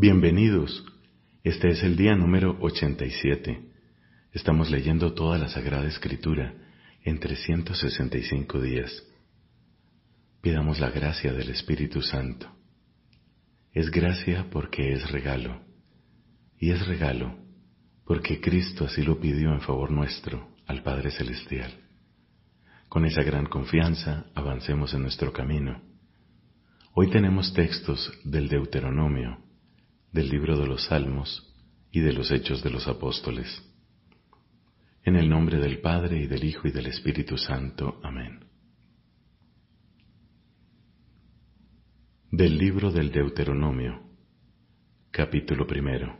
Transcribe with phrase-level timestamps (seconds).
[0.00, 0.84] Bienvenidos.
[1.42, 3.60] Este es el día número 87.
[4.32, 6.54] Estamos leyendo toda la Sagrada Escritura
[7.02, 8.92] en 365 días.
[10.40, 12.48] Pidamos la gracia del Espíritu Santo.
[13.72, 15.62] Es gracia porque es regalo.
[16.60, 17.36] Y es regalo
[18.04, 21.72] porque Cristo así lo pidió en favor nuestro al Padre Celestial.
[22.88, 25.82] Con esa gran confianza avancemos en nuestro camino.
[26.94, 29.47] Hoy tenemos textos del Deuteronomio,
[30.12, 31.54] del libro de los Salmos
[31.90, 33.62] y de los Hechos de los Apóstoles.
[35.04, 38.00] En el nombre del Padre y del Hijo y del Espíritu Santo.
[38.02, 38.44] Amén.
[42.30, 44.02] Del libro del Deuteronomio,
[45.10, 46.18] capítulo primero.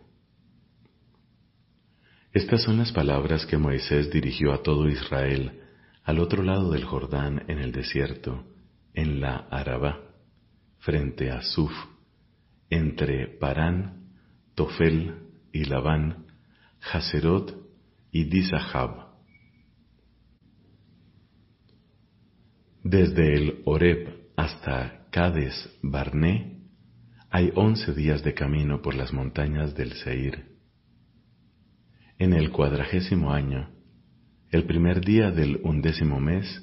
[2.32, 5.62] Estas son las palabras que Moisés dirigió a todo Israel
[6.04, 8.46] al otro lado del Jordán en el desierto,
[8.94, 10.00] en la Arabá,
[10.78, 11.72] frente a Suf,
[12.70, 14.10] entre Parán,
[14.54, 15.14] Tofel
[15.52, 16.26] y Labán,
[16.80, 17.56] Haserot
[18.12, 19.08] y Disahab.
[22.82, 26.58] Desde el Oreb hasta Cades Barné
[27.30, 30.56] hay once días de camino por las montañas del Seir.
[32.18, 33.70] En el cuadragésimo año,
[34.50, 36.62] el primer día del undécimo mes,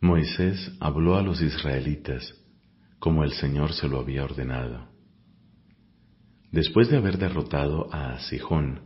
[0.00, 2.34] Moisés habló a los israelitas
[2.98, 4.88] como el Señor se lo había ordenado.
[6.50, 8.80] Después de haber derrotado a Sihón,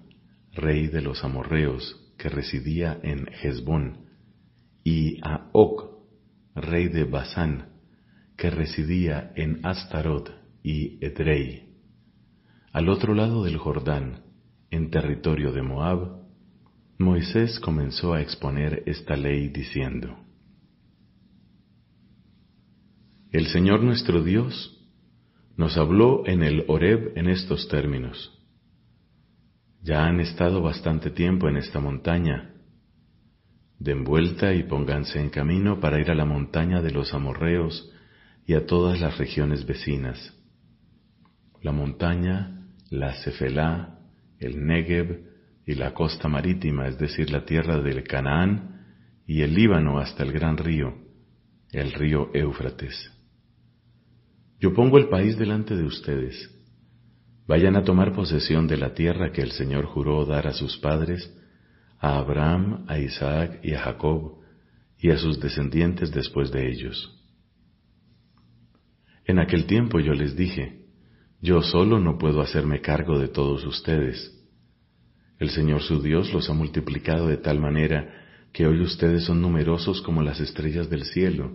[0.53, 4.07] rey de los amorreos, que residía en Hezbón,
[4.85, 5.93] y a Oc,
[6.55, 7.69] rey de Basán,
[8.37, 11.69] que residía en Astarot y Edrei.
[12.73, 14.25] Al otro lado del Jordán,
[14.71, 16.23] en territorio de Moab,
[16.99, 20.17] Moisés comenzó a exponer esta ley diciendo,
[23.31, 24.81] El Señor nuestro Dios
[25.56, 28.39] nos habló en el Horeb en estos términos.
[29.83, 32.50] Ya han estado bastante tiempo en esta montaña.
[33.78, 37.93] Den vuelta y pónganse en camino para ir a la montaña de los amorreos
[38.47, 40.34] y a todas las regiones vecinas.
[41.60, 43.98] La montaña, la Cefelá,
[44.38, 45.32] el Negev
[45.66, 48.84] y la costa marítima, es decir, la tierra del Canaán
[49.27, 50.94] y el Líbano hasta el gran río,
[51.72, 53.22] el río Éufrates.
[54.62, 56.49] Yo pongo el país delante de ustedes.
[57.49, 61.37] Vayan a tomar posesión de la tierra que el Señor juró dar a sus padres,
[61.99, 64.39] a Abraham, a Isaac y a Jacob,
[65.01, 67.21] y a sus descendientes después de ellos.
[69.25, 70.84] En aquel tiempo yo les dije,
[71.41, 74.33] yo solo no puedo hacerme cargo de todos ustedes.
[75.41, 78.15] El Señor su Dios los ha multiplicado de tal manera
[78.53, 81.51] que hoy ustedes son numerosos como las estrellas del cielo.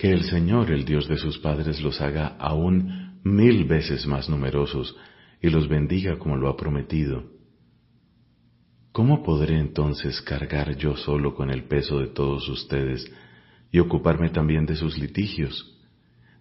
[0.00, 4.96] Que el Señor, el Dios de sus padres, los haga aún mil veces más numerosos
[5.42, 7.24] y los bendiga como lo ha prometido.
[8.92, 13.12] ¿Cómo podré entonces cargar yo solo con el peso de todos ustedes
[13.70, 15.78] y ocuparme también de sus litigios?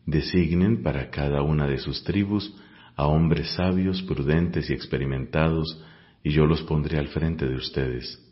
[0.06, 2.56] Designen para cada una de sus tribus
[2.96, 5.84] a hombres sabios, prudentes y experimentados,
[6.24, 8.26] y yo los pondré al frente de ustedes.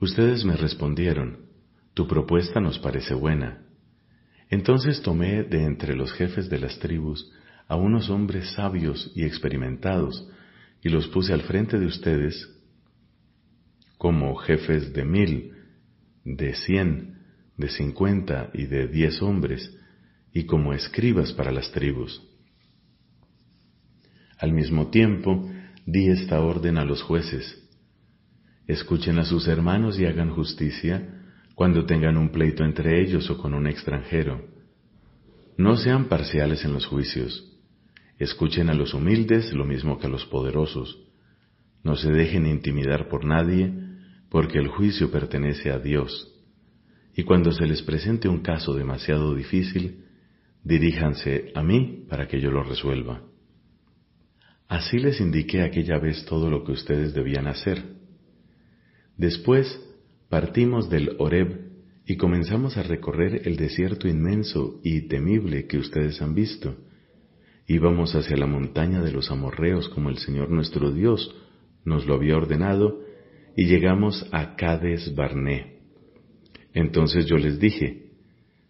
[0.00, 1.47] Ustedes me respondieron,
[1.98, 3.58] tu propuesta nos parece buena.
[4.50, 7.28] Entonces tomé de entre los jefes de las tribus
[7.66, 10.30] a unos hombres sabios y experimentados,
[10.80, 12.48] y los puse al frente de ustedes
[13.96, 15.54] como jefes de mil,
[16.24, 17.18] de cien,
[17.56, 19.68] de cincuenta y de diez hombres,
[20.32, 22.22] y como escribas para las tribus.
[24.38, 25.50] Al mismo tiempo,
[25.84, 27.60] di esta orden a los jueces.
[28.68, 31.16] Escuchen a sus hermanos y hagan justicia
[31.58, 34.46] cuando tengan un pleito entre ellos o con un extranjero.
[35.56, 37.52] No sean parciales en los juicios.
[38.16, 41.02] Escuchen a los humildes lo mismo que a los poderosos.
[41.82, 43.72] No se dejen intimidar por nadie,
[44.30, 46.32] porque el juicio pertenece a Dios.
[47.16, 50.04] Y cuando se les presente un caso demasiado difícil,
[50.62, 53.22] diríjanse a mí para que yo lo resuelva.
[54.68, 57.82] Así les indiqué aquella vez todo lo que ustedes debían hacer.
[59.16, 59.87] Después
[60.28, 61.68] partimos del Horeb
[62.06, 66.76] y comenzamos a recorrer el desierto inmenso y temible que ustedes han visto.
[67.66, 71.34] Íbamos hacia la montaña de los amorreos como el Señor nuestro Dios
[71.84, 73.00] nos lo había ordenado
[73.56, 75.78] y llegamos a Cades Barné.
[76.72, 78.12] Entonces yo les dije,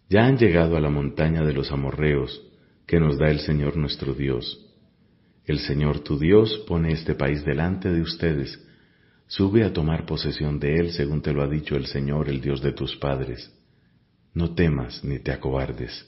[0.08, 2.43] ya han llegado a la montaña de los amorreos,
[2.87, 4.64] que nos da el Señor nuestro Dios.
[5.44, 8.58] El Señor tu Dios pone este país delante de ustedes.
[9.28, 12.62] Sube a tomar posesión de él según te lo ha dicho el Señor, el Dios
[12.62, 13.54] de tus padres.
[14.32, 16.06] No temas ni te acobardes.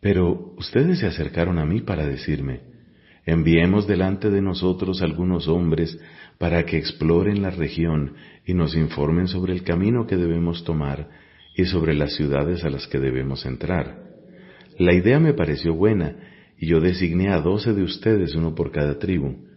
[0.00, 2.60] Pero ustedes se acercaron a mí para decirme,
[3.24, 5.98] enviemos delante de nosotros algunos hombres
[6.38, 11.08] para que exploren la región y nos informen sobre el camino que debemos tomar
[11.56, 14.10] y sobre las ciudades a las que debemos entrar.
[14.78, 16.16] La idea me pareció buena
[16.58, 19.49] y yo designé a doce de ustedes, uno por cada tribu.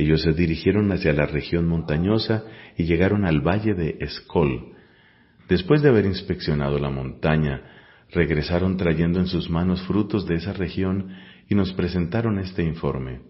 [0.00, 2.44] Ellos se dirigieron hacia la región montañosa
[2.74, 4.72] y llegaron al valle de Escol.
[5.46, 7.60] Después de haber inspeccionado la montaña,
[8.10, 11.14] regresaron trayendo en sus manos frutos de esa región
[11.50, 13.20] y nos presentaron este informe.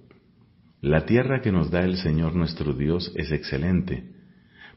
[0.81, 4.05] La tierra que nos da el Señor nuestro Dios es excelente,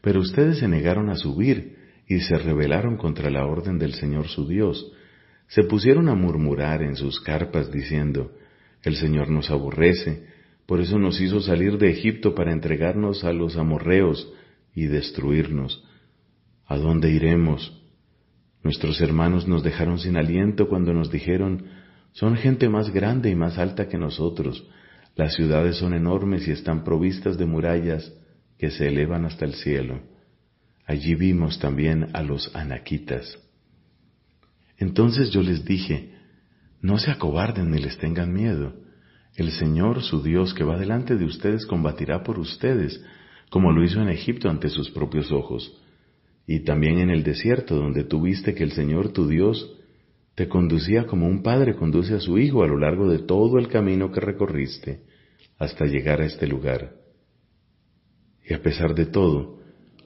[0.02, 4.48] pero ustedes se negaron a subir y se rebelaron contra la orden del Señor su
[4.48, 4.92] Dios.
[5.48, 8.32] Se pusieron a murmurar en sus carpas diciendo,
[8.82, 10.33] El Señor nos aborrece,
[10.74, 14.34] por eso nos hizo salir de Egipto para entregarnos a los amorreos
[14.74, 15.84] y destruirnos.
[16.66, 17.80] ¿A dónde iremos?
[18.64, 21.68] Nuestros hermanos nos dejaron sin aliento cuando nos dijeron,
[22.14, 24.68] son gente más grande y más alta que nosotros,
[25.16, 28.12] las ciudades son enormes y están provistas de murallas
[28.58, 30.02] que se elevan hasta el cielo.
[30.88, 33.38] Allí vimos también a los anaquitas.
[34.80, 36.16] Entonces yo les dije,
[36.82, 38.82] no se acobarden ni les tengan miedo.
[39.36, 43.04] El Señor, su Dios, que va delante de ustedes, combatirá por ustedes,
[43.50, 45.80] como lo hizo en Egipto ante sus propios ojos
[46.46, 49.78] y también en el desierto donde tuviste que el Señor tu Dios
[50.36, 53.68] te conducía como un padre conduce a su hijo a lo largo de todo el
[53.68, 55.02] camino que recorriste
[55.58, 56.96] hasta llegar a este lugar.
[58.48, 59.60] Y a pesar de todo,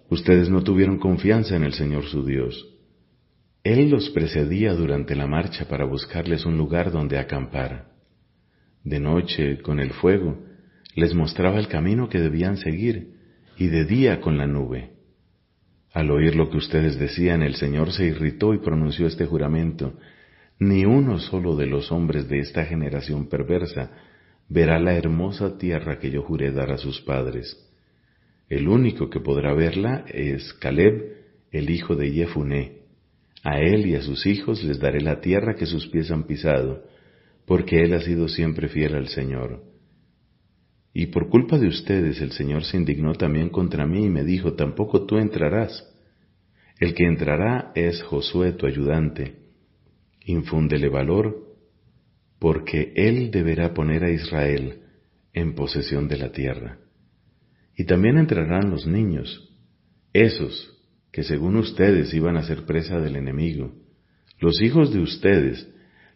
[0.10, 2.76] ustedes no tuvieron confianza en el Señor su Dios.
[3.64, 7.97] Él los precedía durante la marcha para buscarles un lugar donde acampar.
[8.88, 10.38] De noche, con el fuego,
[10.96, 13.16] les mostraba el camino que debían seguir,
[13.58, 14.98] y de día con la nube
[15.98, 19.94] al oír lo que ustedes decían, el Señor se irritó y pronunció este juramento.
[20.60, 23.90] Ni uno solo de los hombres de esta generación perversa
[24.48, 27.58] verá la hermosa tierra que yo juré dar a sus padres.
[28.48, 31.16] El único que podrá verla es Caleb,
[31.52, 32.74] el hijo de Jefuné.
[33.44, 36.84] A él y a sus hijos les daré la tierra que sus pies han pisado,
[37.48, 39.64] porque él ha sido siempre fiel al Señor.
[40.94, 44.54] Y por culpa de ustedes el Señor se indignó también contra mí y me dijo,
[44.54, 45.88] tampoco tú entrarás.
[46.78, 49.38] El que entrará es Josué, tu ayudante.
[50.26, 51.56] Infúndele valor,
[52.38, 54.82] porque él deberá poner a Israel
[55.32, 56.80] en posesión de la tierra.
[57.78, 59.56] Y también entrarán los niños,
[60.12, 60.78] esos
[61.14, 63.74] que según ustedes iban a ser presa del enemigo,
[64.40, 65.66] los hijos de ustedes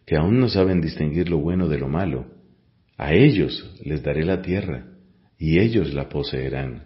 [0.06, 2.26] que aún no saben distinguir lo bueno de lo malo,
[2.96, 4.86] a ellos les daré la tierra,
[5.38, 6.84] y ellos la poseerán.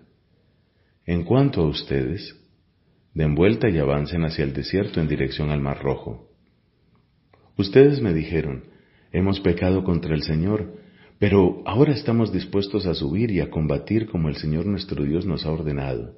[1.05, 2.35] En cuanto a ustedes,
[3.15, 6.31] den vuelta y avancen hacia el desierto en dirección al Mar Rojo.
[7.57, 8.65] Ustedes me dijeron,
[9.13, 10.75] hemos pecado contra el Señor,
[11.19, 15.47] pero ahora estamos dispuestos a subir y a combatir como el Señor nuestro Dios nos
[15.47, 16.15] ha ordenado.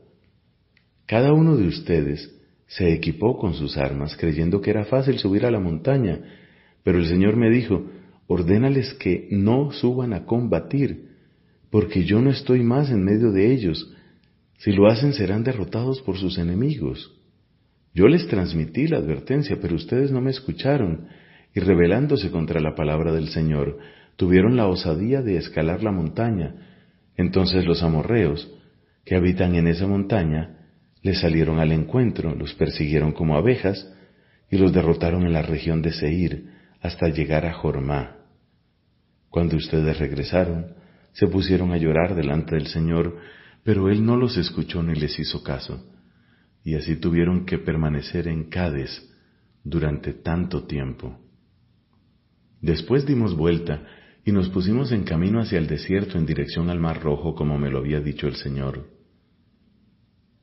[1.06, 2.34] Cada uno de ustedes
[2.66, 6.20] se equipó con sus armas creyendo que era fácil subir a la montaña,
[6.88, 7.84] pero el Señor me dijo,
[8.28, 11.10] ordénales que no suban a combatir,
[11.70, 13.94] porque yo no estoy más en medio de ellos.
[14.56, 17.14] Si lo hacen serán derrotados por sus enemigos.
[17.92, 21.08] Yo les transmití la advertencia, pero ustedes no me escucharon,
[21.54, 23.76] y rebelándose contra la palabra del Señor,
[24.16, 26.54] tuvieron la osadía de escalar la montaña.
[27.18, 28.50] Entonces los amorreos,
[29.04, 30.56] que habitan en esa montaña,
[31.02, 33.92] les salieron al encuentro, los persiguieron como abejas,
[34.50, 38.16] y los derrotaron en la región de Seir, hasta llegar a Jormá.
[39.30, 40.74] Cuando ustedes regresaron,
[41.12, 43.18] se pusieron a llorar delante del Señor,
[43.64, 45.84] pero Él no los escuchó ni les hizo caso,
[46.64, 48.90] y así tuvieron que permanecer en Cádiz
[49.64, 51.18] durante tanto tiempo.
[52.60, 53.82] Después dimos vuelta
[54.24, 57.70] y nos pusimos en camino hacia el desierto en dirección al Mar Rojo como me
[57.70, 58.88] lo había dicho el Señor.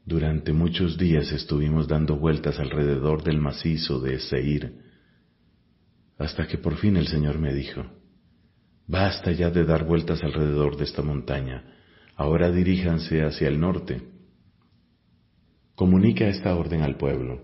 [0.06, 4.85] Durante muchos días estuvimos dando vueltas alrededor del macizo de Seir,
[6.18, 7.84] hasta que por fin el Señor me dijo,
[8.88, 11.64] Basta ya de dar vueltas alrededor de esta montaña.
[12.16, 14.02] Ahora diríjanse hacia el norte.
[15.74, 17.44] Comunica esta orden al pueblo.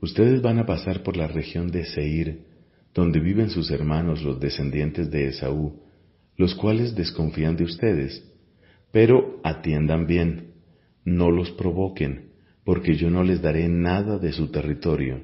[0.00, 2.44] Ustedes van a pasar por la región de Seir,
[2.92, 5.80] donde viven sus hermanos los descendientes de Esaú,
[6.36, 8.22] los cuales desconfían de ustedes.
[8.92, 10.54] Pero atiendan bien,
[11.04, 12.32] no los provoquen,
[12.64, 15.22] porque yo no les daré nada de su territorio,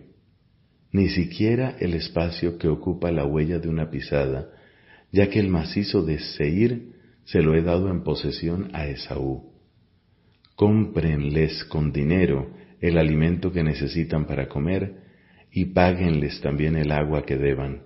[0.92, 4.49] ni siquiera el espacio que ocupa la huella de una pisada,
[5.12, 6.92] ya que el macizo de Seir
[7.25, 9.52] se lo he dado en posesión a Esaú.
[10.56, 15.02] Cómprenles con dinero el alimento que necesitan para comer
[15.52, 17.82] y páguenles también el agua que deban,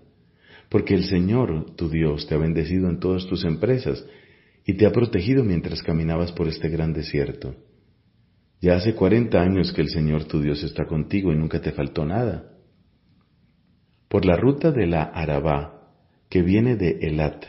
[0.68, 4.04] porque el Señor, tu Dios, te ha bendecido en todas tus empresas
[4.66, 7.54] y te ha protegido mientras caminabas por este gran desierto.
[8.60, 12.06] Ya hace cuarenta años que el Señor tu Dios está contigo y nunca te faltó
[12.06, 12.53] nada.
[14.14, 15.90] Por la ruta de la Arabá,
[16.30, 17.46] que viene de Elat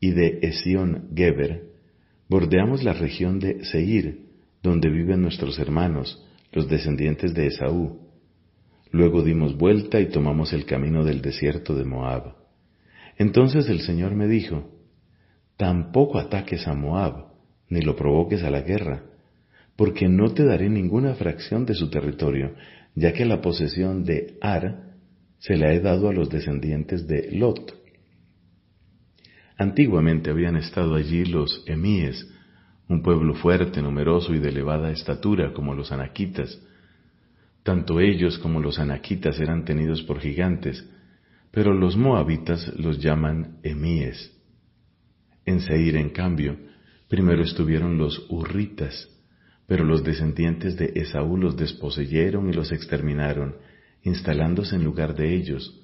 [0.00, 1.62] y de Esión Geber,
[2.28, 4.26] bordeamos la región de Seir,
[4.62, 8.00] donde viven nuestros hermanos, los descendientes de Esaú.
[8.90, 12.34] Luego dimos vuelta y tomamos el camino del desierto de Moab.
[13.16, 14.72] Entonces el Señor me dijo,
[15.56, 17.28] Tampoco ataques a Moab,
[17.70, 19.04] ni lo provoques a la guerra,
[19.74, 22.56] porque no te daré ninguna fracción de su territorio,
[22.94, 24.83] ya que la posesión de Ar
[25.38, 27.74] se la he dado a los descendientes de Lot.
[29.56, 32.28] Antiguamente habían estado allí los emíes,
[32.88, 36.60] un pueblo fuerte, numeroso y de elevada estatura como los anaquitas.
[37.62, 40.84] Tanto ellos como los anaquitas eran tenidos por gigantes,
[41.50, 44.32] pero los moabitas los llaman emíes.
[45.46, 46.56] En Seir, en cambio,
[47.08, 49.08] primero estuvieron los urritas,
[49.66, 53.54] pero los descendientes de Esaú los desposeyeron y los exterminaron,
[54.04, 55.80] instalándose en lugar de ellos,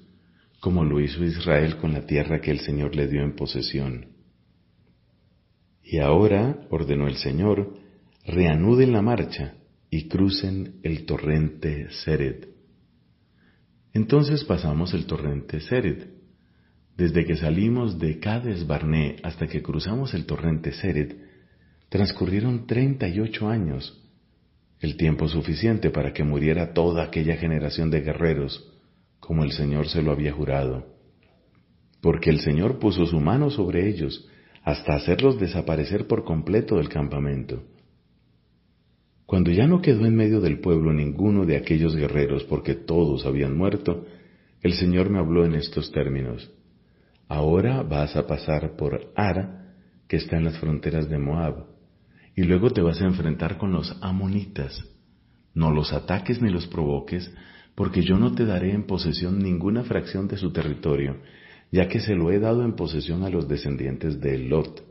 [0.61, 4.07] como lo hizo Israel con la tierra que el Señor le dio en posesión.
[5.83, 7.75] Y ahora, ordenó el Señor,
[8.25, 9.55] reanuden la marcha
[9.89, 12.45] y crucen el torrente Sered.
[13.93, 16.07] Entonces pasamos el torrente Sered.
[16.95, 21.15] Desde que salimos de Cades Barné hasta que cruzamos el torrente Sered,
[21.89, 24.00] transcurrieron treinta y ocho años,
[24.81, 28.67] el tiempo suficiente para que muriera toda aquella generación de guerreros,
[29.19, 30.87] como el Señor se lo había jurado.
[32.01, 34.27] Porque el Señor puso su mano sobre ellos
[34.63, 37.63] hasta hacerlos desaparecer por completo del campamento.
[39.27, 43.55] Cuando ya no quedó en medio del pueblo ninguno de aquellos guerreros porque todos habían
[43.55, 44.05] muerto,
[44.61, 46.51] el Señor me habló en estos términos.
[47.27, 49.75] Ahora vas a pasar por Ara,
[50.07, 51.70] que está en las fronteras de Moab,
[52.35, 54.77] y luego te vas a enfrentar con los amonitas.
[55.53, 57.31] No los ataques ni los provoques,
[57.75, 61.17] porque yo no te daré en posesión ninguna fracción de su territorio,
[61.71, 64.83] ya que se lo he dado en posesión a los descendientes de Lot.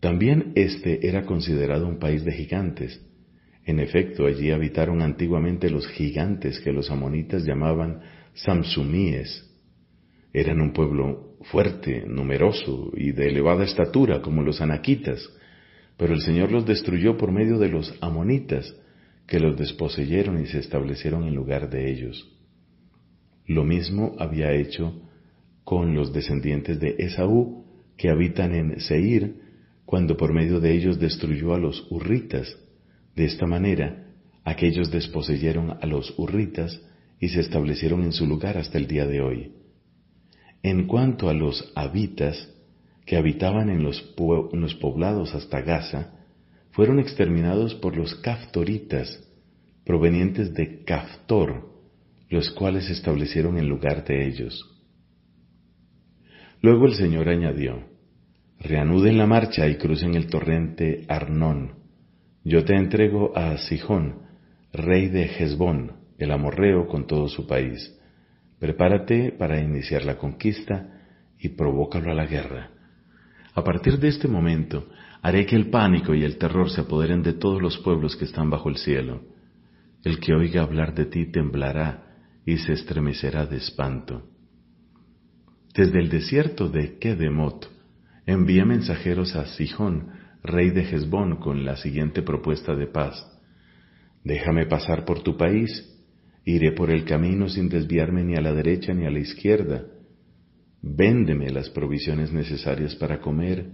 [0.00, 3.00] También este era considerado un país de gigantes.
[3.66, 8.00] En efecto, allí habitaron antiguamente los gigantes que los amonitas llamaban
[8.32, 9.46] Samsumíes.
[10.32, 15.20] Eran un pueblo fuerte, numeroso y de elevada estatura como los anaquitas,
[16.00, 18.74] pero el Señor los destruyó por medio de los amonitas,
[19.26, 22.26] que los desposeyeron y se establecieron en lugar de ellos.
[23.46, 24.98] Lo mismo había hecho
[25.62, 27.66] con los descendientes de Esaú
[27.98, 29.42] que habitan en Seir,
[29.84, 32.48] cuando por medio de ellos destruyó a los urritas.
[33.14, 34.06] De esta manera,
[34.42, 36.80] aquellos desposeyeron a los urritas
[37.20, 39.52] y se establecieron en su lugar hasta el día de hoy.
[40.62, 42.48] En cuanto a los habitas,
[43.10, 44.00] que habitaban en los,
[44.80, 46.12] poblados hasta Gaza,
[46.70, 49.28] fueron exterminados por los caftoritas,
[49.84, 51.72] provenientes de Caftor,
[52.28, 54.64] los cuales se establecieron en lugar de ellos.
[56.62, 57.82] Luego el Señor añadió,
[58.60, 61.80] reanuden la marcha y crucen el torrente Arnón.
[62.44, 64.20] Yo te entrego a Sijón,
[64.72, 67.92] rey de Hezbón, el amorreo con todo su país.
[68.60, 71.00] Prepárate para iniciar la conquista
[71.40, 72.70] y provócalo a la guerra.
[73.60, 74.88] A partir de este momento,
[75.20, 78.48] haré que el pánico y el terror se apoderen de todos los pueblos que están
[78.48, 79.20] bajo el cielo.
[80.02, 82.06] El que oiga hablar de ti temblará
[82.46, 84.22] y se estremecerá de espanto.
[85.74, 87.70] Desde el desierto de Kedemot,
[88.24, 90.08] envía mensajeros a Sijón,
[90.42, 93.14] rey de Hezbón, con la siguiente propuesta de paz.
[94.24, 95.86] Déjame pasar por tu país,
[96.46, 99.84] iré por el camino sin desviarme ni a la derecha ni a la izquierda
[100.82, 103.66] véndeme las provisiones necesarias para comer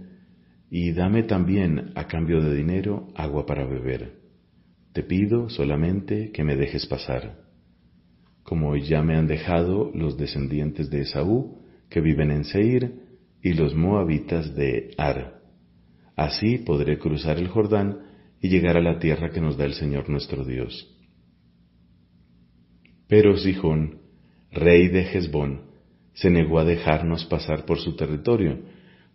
[0.69, 4.19] y dame también, a cambio de dinero, agua para beber.
[4.93, 7.45] Te pido solamente que me dejes pasar.
[8.43, 13.07] Como ya me han dejado los descendientes de Esaú, que viven en Seir,
[13.41, 15.41] y los moabitas de Ar.
[16.15, 17.99] Así podré cruzar el Jordán
[18.41, 20.93] y llegar a la tierra que nos da el Señor nuestro Dios.
[23.07, 24.01] Pero Sijón,
[24.51, 25.66] rey de Hezbón,
[26.17, 28.59] se negó a dejarnos pasar por su territorio,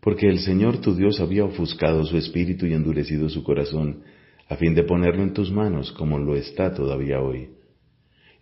[0.01, 4.03] porque el Señor tu Dios había ofuscado su espíritu y endurecido su corazón,
[4.49, 7.51] a fin de ponerlo en tus manos como lo está todavía hoy.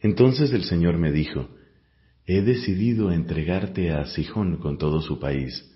[0.02, 1.49] Entonces el Señor me dijo,
[2.26, 5.67] He decidido entregarte a Sijón con todo su país.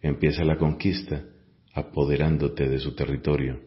[0.00, 1.24] Empieza la conquista,
[1.74, 3.60] apoderándote de su territorio.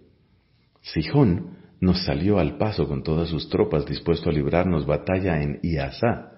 [0.82, 6.35] Sijón nos salió al paso con todas sus tropas dispuesto a librarnos batalla en Iasá,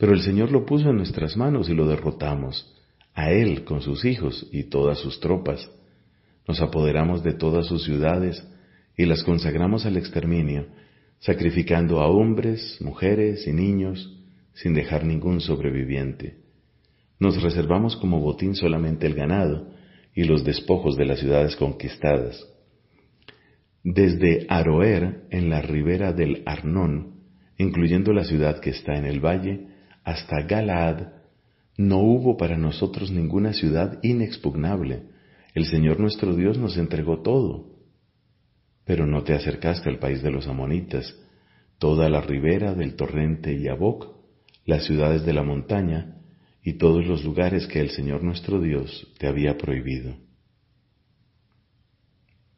[0.00, 2.74] pero el Señor lo puso en nuestras manos y lo derrotamos,
[3.12, 5.70] a él con sus hijos y todas sus tropas.
[6.48, 8.42] Nos apoderamos de todas sus ciudades
[8.96, 10.68] y las consagramos al exterminio,
[11.18, 14.18] sacrificando a hombres, mujeres y niños,
[14.54, 16.38] sin dejar ningún sobreviviente.
[17.18, 19.68] Nos reservamos como botín solamente el ganado
[20.14, 22.42] y los despojos de las ciudades conquistadas.
[23.84, 27.16] Desde Aroer, en la ribera del Arnón,
[27.58, 29.69] incluyendo la ciudad que está en el valle,
[30.04, 31.08] hasta Galaad,
[31.76, 35.04] no hubo para nosotros ninguna ciudad inexpugnable.
[35.54, 37.70] El Señor nuestro Dios nos entregó todo.
[38.84, 41.16] Pero no te acercaste al país de los amonitas,
[41.78, 44.08] toda la ribera del torrente Yabok,
[44.66, 46.18] las ciudades de la montaña
[46.62, 50.16] y todos los lugares que el Señor nuestro Dios te había prohibido.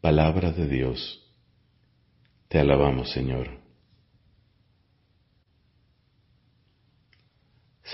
[0.00, 1.32] Palabra de Dios.
[2.48, 3.61] Te alabamos, Señor.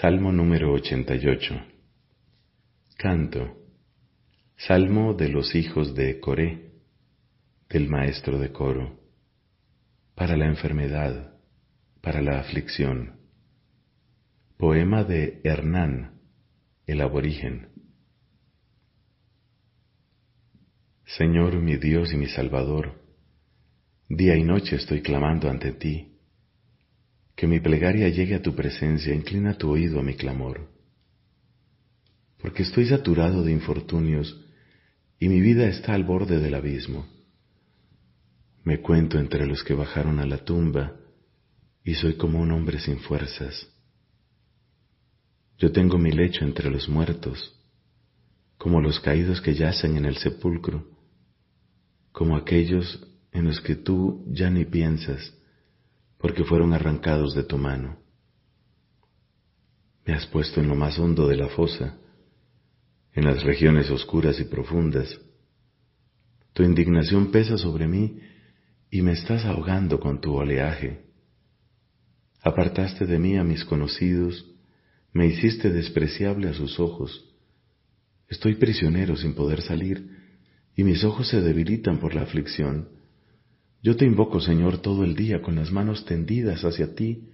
[0.01, 1.61] Salmo número 88.
[2.97, 3.57] Canto.
[4.57, 6.71] Salmo de los hijos de Coré,
[7.69, 9.01] del maestro de coro,
[10.15, 11.35] para la enfermedad,
[12.01, 13.19] para la aflicción.
[14.57, 16.21] Poema de Hernán,
[16.87, 17.71] el aborigen.
[21.07, 23.03] Señor mi Dios y mi Salvador,
[24.09, 26.08] día y noche estoy clamando ante ti
[27.39, 30.69] que mi plegaria llegue a tu presencia, inclina tu oído a mi clamor.
[32.39, 34.45] Porque estoy saturado de infortunios
[35.21, 37.07] y mi vida está al borde del abismo.
[38.65, 40.97] Me cuento entre los que bajaron a la tumba
[41.85, 43.69] y soy como un hombre sin fuerzas.
[45.59, 47.57] Yo tengo mi lecho entre los muertos,
[48.57, 50.89] como los caídos que yacen en el sepulcro,
[52.11, 55.38] como aquellos en los que tú ya ni piensas
[56.19, 57.99] porque fueron arrancados de tu mano.
[60.05, 61.99] Me has puesto en lo más hondo de la fosa,
[63.13, 65.19] en las regiones oscuras y profundas.
[66.53, 68.21] Tu indignación pesa sobre mí
[68.91, 71.05] y me estás ahogando con tu oleaje.
[72.43, 74.47] Apartaste de mí a mis conocidos,
[75.13, 77.25] me hiciste despreciable a sus ojos.
[78.29, 80.17] Estoy prisionero sin poder salir,
[80.77, 82.89] y mis ojos se debilitan por la aflicción.
[83.83, 87.29] Yo te invoco, Señor, todo el día con las manos tendidas hacia ti.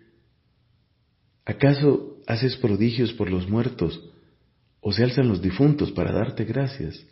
[1.44, 4.11] ¿Acaso haces prodigios por los muertos
[4.80, 7.07] o se alzan los difuntos para darte gracias?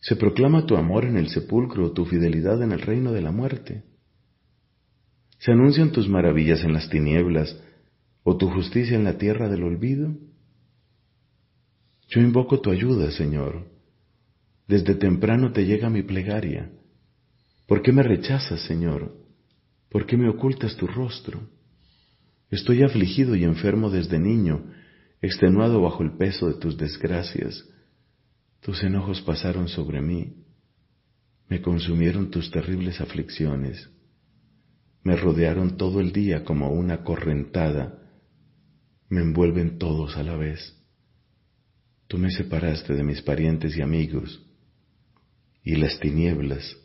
[0.00, 3.32] ¿Se proclama tu amor en el sepulcro o tu fidelidad en el reino de la
[3.32, 3.84] muerte?
[5.38, 7.60] ¿Se anuncian tus maravillas en las tinieblas
[8.22, 10.14] o tu justicia en la tierra del olvido?
[12.08, 13.68] Yo invoco tu ayuda, Señor.
[14.68, 16.70] Desde temprano te llega mi plegaria
[17.66, 19.14] ¿Por qué me rechazas, Señor?
[19.88, 21.48] ¿Por qué me ocultas tu rostro?
[22.50, 24.64] Estoy afligido y enfermo desde niño,
[25.20, 27.64] extenuado bajo el peso de tus desgracias.
[28.60, 30.44] Tus enojos pasaron sobre mí,
[31.48, 33.90] me consumieron tus terribles aflicciones,
[35.02, 37.98] me rodearon todo el día como una correntada,
[39.08, 40.78] me envuelven todos a la vez.
[42.06, 44.46] Tú me separaste de mis parientes y amigos,
[45.64, 46.81] y las tinieblas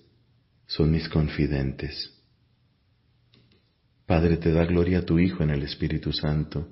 [0.67, 2.13] son mis confidentes.
[4.05, 6.69] Padre, te da gloria a tu Hijo en el Espíritu Santo,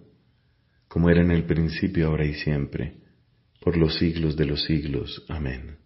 [0.88, 2.98] como era en el principio, ahora y siempre,
[3.60, 5.26] por los siglos de los siglos.
[5.28, 5.78] Amén.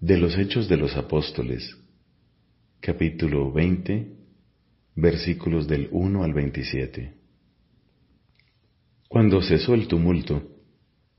[0.00, 1.76] De los Hechos de los Apóstoles,
[2.80, 4.16] capítulo 20,
[4.94, 7.14] versículos del 1 al 27.
[9.08, 10.57] Cuando cesó el tumulto,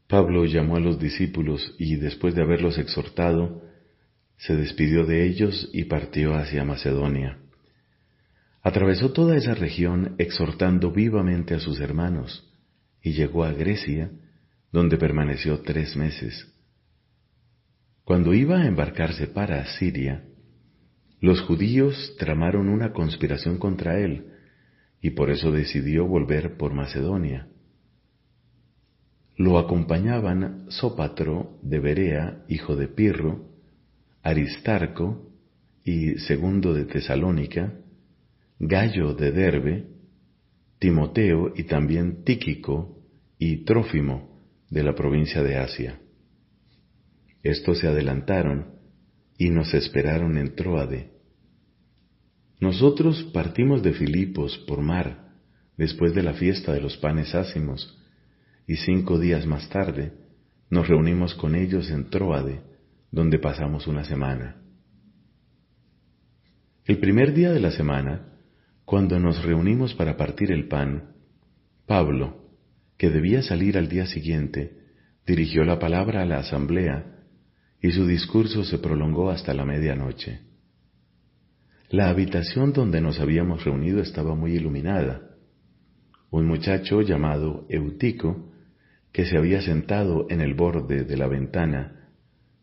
[0.09, 3.61] Pablo llamó a los discípulos y después de haberlos exhortado,
[4.37, 7.37] se despidió de ellos y partió hacia Macedonia.
[8.63, 12.51] Atravesó toda esa región exhortando vivamente a sus hermanos
[13.03, 14.09] y llegó a Grecia,
[14.71, 16.51] donde permaneció tres meses.
[18.03, 20.23] Cuando iba a embarcarse para Siria,
[21.21, 24.25] los judíos tramaron una conspiración contra él
[25.01, 27.48] y por eso decidió volver por Macedonia.
[29.39, 33.47] Lo acompañaban Sópatro de Berea, hijo de Pirro,
[34.21, 35.31] Aristarco
[35.85, 37.73] y segundo de Tesalónica,
[38.59, 39.85] Gallo de Derbe,
[40.77, 42.99] Timoteo y también Tíquico
[43.37, 46.01] y Trófimo de la provincia de Asia.
[47.41, 48.73] Estos se adelantaron
[49.37, 51.11] y nos esperaron en Troade.
[52.59, 55.29] Nosotros partimos de Filipos por mar,
[55.77, 57.95] después de la fiesta de los panes ácimos,
[58.69, 60.13] y cinco días más tarde
[60.69, 62.61] nos reunimos con ellos en Troade,
[63.11, 64.57] donde pasamos una semana.
[66.85, 68.27] El primer día de la semana,
[68.85, 71.15] cuando nos reunimos para partir el pan,
[71.87, 72.45] Pablo,
[72.95, 74.77] que debía salir al día siguiente,
[75.25, 77.25] dirigió la palabra a la asamblea
[77.81, 80.41] y su discurso se prolongó hasta la medianoche.
[81.89, 85.23] La habitación donde nos habíamos reunido estaba muy iluminada.
[86.29, 88.48] Un muchacho llamado Eutico,
[89.11, 92.09] que se había sentado en el borde de la ventana,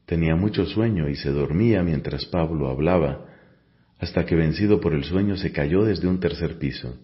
[0.06, 3.26] tenía mucho sueño y se dormía mientras Pablo hablaba,
[3.98, 6.98] hasta que vencido por el sueño se cayó desde un tercer piso.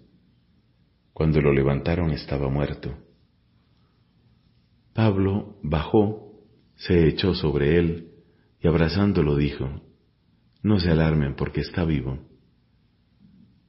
[1.13, 2.97] Cuando lo levantaron estaba muerto.
[4.95, 6.33] Pablo bajó,
[6.77, 8.13] se echó sobre él
[8.61, 9.83] y abrazándolo dijo,
[10.63, 12.19] No se alarmen porque está vivo.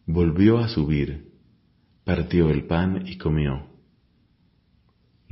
[0.06, 1.32] Volvió a subir,
[2.04, 3.73] partió el pan y comió.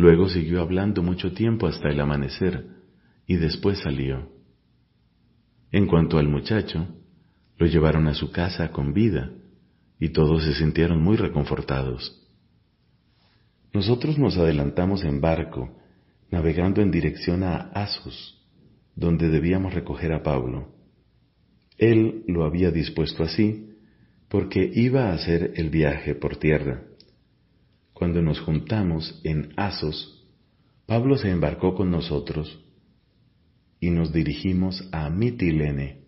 [0.02, 2.66] Luego siguió hablando mucho tiempo hasta el amanecer
[3.28, 4.32] y después salió.
[5.72, 6.88] En cuanto al muchacho,
[7.60, 9.32] lo llevaron a su casa con vida
[10.00, 12.20] y todos se sintieron muy reconfortados.
[13.76, 15.78] Nosotros nos adelantamos en barco,
[16.32, 18.44] navegando en dirección a Asos,
[18.96, 20.74] donde debíamos recoger a Pablo.
[21.78, 23.70] Él lo había dispuesto así,
[24.30, 26.86] porque iba a hacer el viaje por tierra.
[28.02, 30.28] Cuando nos juntamos en Asos,
[30.88, 32.60] Pablo se embarcó con nosotros
[33.80, 36.00] y nos dirigimos a Mitilene.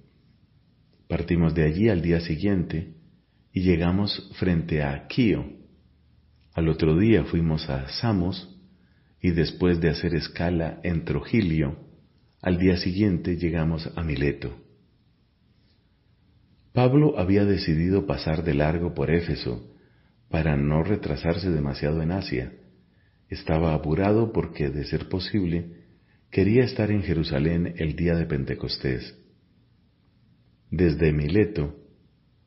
[1.07, 2.95] Partimos de allí al día siguiente
[3.53, 5.45] y llegamos frente a Quío.
[6.55, 8.59] Al otro día fuimos a Samos
[9.21, 11.77] y después de hacer escala en Trogilio,
[12.41, 14.57] al día siguiente llegamos a Mileto.
[16.73, 19.69] Pablo había decidido pasar de largo por Éfeso
[20.33, 22.53] para no retrasarse demasiado en Asia.
[23.29, 25.83] Estaba apurado porque, de ser posible,
[26.31, 29.15] quería estar en Jerusalén el día de Pentecostés.
[30.71, 31.75] Desde Mileto,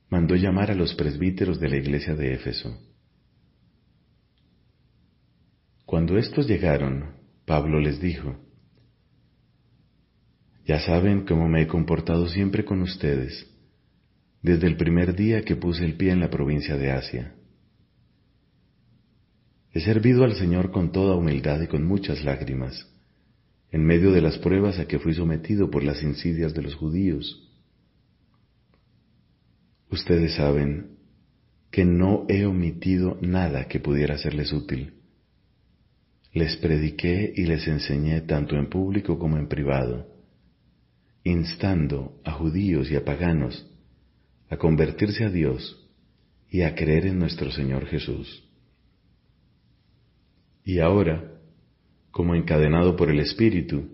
[0.08, 2.76] mandó llamar a los presbíteros de la iglesia de Éfeso.
[5.84, 7.12] Cuando estos llegaron,
[7.44, 8.34] Pablo les dijo,
[10.64, 13.46] Ya saben cómo me he comportado siempre con ustedes,
[14.42, 17.36] desde el primer día que puse el pie en la provincia de Asia.
[19.76, 22.88] He servido al Señor con toda humildad y con muchas lágrimas,
[23.70, 27.46] en medio de las pruebas a que fui sometido por las insidias de los judíos.
[29.90, 30.96] Ustedes saben
[31.70, 34.94] que no he omitido nada que pudiera serles útil
[36.36, 40.06] les prediqué y les enseñé tanto en público como en privado,
[41.24, 43.66] instando a judíos y a paganos
[44.50, 45.88] a convertirse a Dios
[46.50, 48.45] y a creer en nuestro Señor Jesús.
[50.66, 51.22] Y ahora,
[52.10, 53.88] como encadenado por el Espíritu,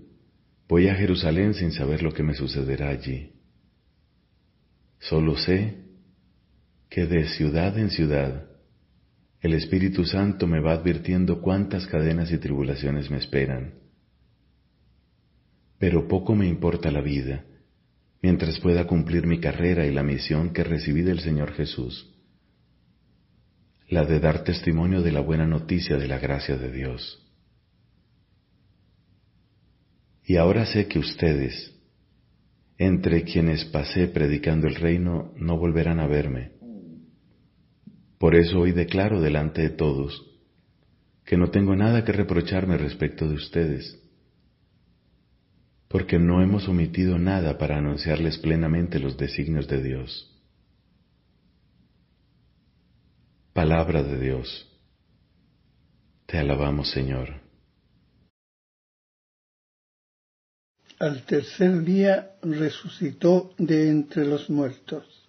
[0.66, 3.34] voy a Jerusalén sin saber lo que me sucederá allí.
[4.98, 5.84] Solo sé
[6.88, 8.48] que de ciudad en ciudad
[9.42, 13.74] el Espíritu Santo me va advirtiendo cuántas cadenas y tribulaciones me esperan.
[15.78, 17.44] Pero poco me importa la vida,
[18.22, 22.11] mientras pueda cumplir mi carrera y la misión que recibí del Señor Jesús,
[23.92, 27.18] la de dar testimonio de la buena noticia de la gracia de Dios.
[30.24, 31.74] Y ahora sé que ustedes,
[32.78, 36.52] entre quienes pasé predicando el reino, no volverán a verme
[38.22, 40.30] por eso hoy declaro delante de todos
[41.24, 44.00] que no tengo nada que reprocharme respecto de ustedes,
[45.88, 50.31] porque no hemos omitido nada para anunciarles plenamente los designios de Dios.
[53.52, 54.68] Palabra de Dios.
[56.26, 57.40] Te alabamos, Señor.
[60.98, 65.22] Al tercer día resucitó de entre los muertos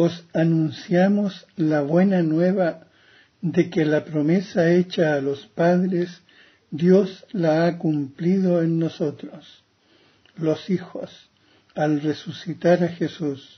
[0.00, 2.86] os anunciamos la buena nueva
[3.40, 6.22] de que la promesa hecha a los padres
[6.70, 9.64] Dios la ha cumplido en nosotros,
[10.36, 11.10] los hijos,
[11.74, 13.57] al resucitar a Jesús.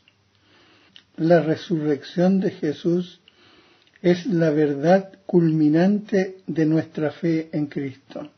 [1.20, 3.20] La resurrección de Jesús
[4.00, 8.30] es la verdad culminante de nuestra fe en Cristo.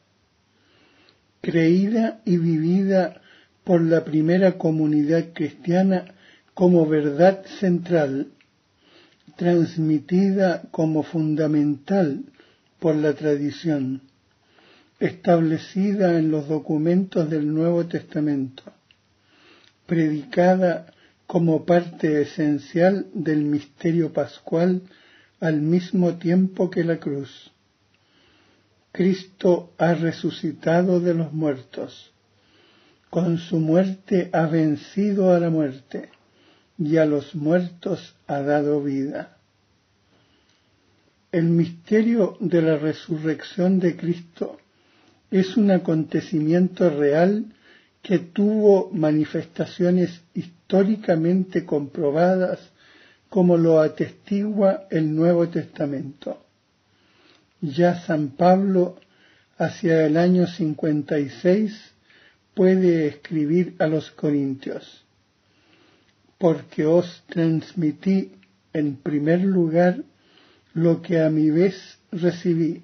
[1.40, 3.20] Creída y vivida
[3.62, 6.06] por la primera comunidad cristiana
[6.54, 8.32] como verdad central,
[9.36, 12.24] transmitida como fundamental
[12.80, 14.02] por la tradición,
[14.98, 18.64] establecida en los documentos del Nuevo Testamento,
[19.86, 20.91] predicada
[21.32, 24.82] como parte esencial del misterio pascual
[25.40, 27.50] al mismo tiempo que la cruz.
[28.92, 32.12] Cristo ha resucitado de los muertos.
[33.08, 36.10] Con su muerte ha vencido a la muerte
[36.76, 39.38] y a los muertos ha dado vida.
[41.32, 44.58] El misterio de la resurrección de Cristo
[45.30, 47.46] es un acontecimiento real
[48.02, 52.58] que tuvo manifestaciones históricamente comprobadas
[53.28, 56.44] como lo atestigua el Nuevo Testamento.
[57.60, 58.98] Ya San Pablo,
[59.56, 61.92] hacia el año 56,
[62.54, 65.04] puede escribir a los Corintios,
[66.38, 68.32] porque os transmití
[68.72, 70.02] en primer lugar
[70.74, 72.82] lo que a mi vez recibí,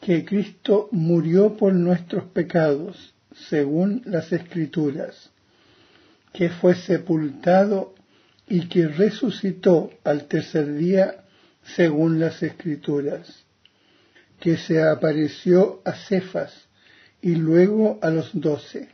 [0.00, 3.13] que Cristo murió por nuestros pecados,
[3.48, 5.30] según las Escrituras,
[6.32, 7.94] que fue sepultado
[8.48, 11.24] y que resucitó al tercer día,
[11.76, 13.44] según las Escrituras,
[14.40, 16.52] que se apareció a Cefas
[17.22, 18.88] y luego a los doce.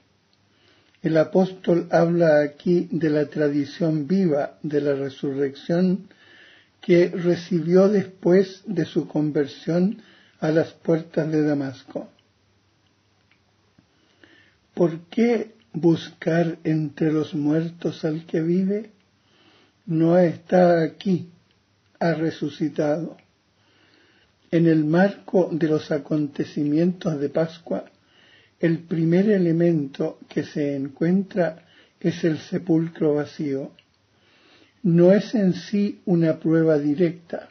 [1.02, 6.08] El apóstol habla aquí de la tradición viva de la resurrección
[6.80, 10.02] que recibió después de su conversión
[10.40, 12.10] a las puertas de Damasco.
[14.74, 18.90] ¿Por qué buscar entre los muertos al que vive?
[19.86, 21.28] No está aquí,
[21.98, 23.16] ha resucitado.
[24.50, 27.84] En el marco de los acontecimientos de Pascua,
[28.58, 31.64] el primer elemento que se encuentra
[32.00, 33.72] es el sepulcro vacío.
[34.82, 37.48] No es en sí una prueba directa.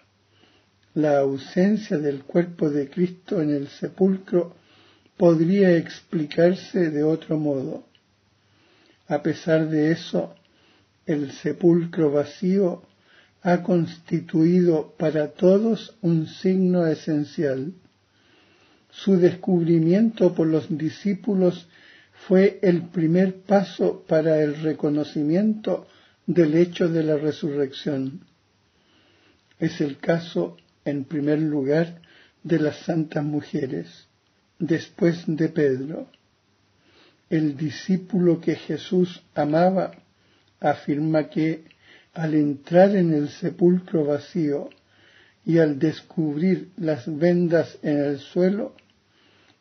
[0.95, 4.55] La ausencia del cuerpo de Cristo en el sepulcro
[5.19, 7.83] podría explicarse de otro modo.
[9.05, 10.33] A pesar de eso,
[11.05, 12.83] el sepulcro vacío
[13.41, 17.73] ha constituido para todos un signo esencial.
[18.91, 21.67] Su descubrimiento por los discípulos
[22.25, 25.85] fue el primer paso para el reconocimiento
[26.27, 28.21] del hecho de la resurrección.
[29.59, 30.55] Es el caso,
[30.85, 32.01] en primer lugar,
[32.41, 34.07] de las santas mujeres,
[34.59, 36.07] después de Pedro.
[37.29, 39.91] El discípulo que Jesús amaba
[40.59, 41.63] afirma que
[42.13, 44.69] al entrar en el sepulcro vacío
[45.45, 48.75] y al descubrir las vendas en el suelo,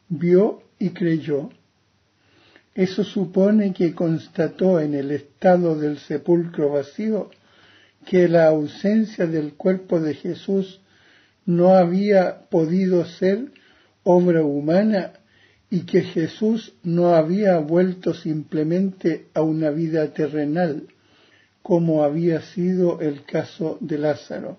[0.08, 1.50] vio y creyó.
[2.74, 7.30] Eso supone que constató en el estado del sepulcro vacío
[8.06, 10.80] que la ausencia del cuerpo de Jesús
[11.44, 13.50] no había podido ser
[14.10, 15.12] obra humana
[15.68, 20.88] y que Jesús no había vuelto simplemente a una vida terrenal,
[21.62, 24.56] como había sido el caso de Lázaro.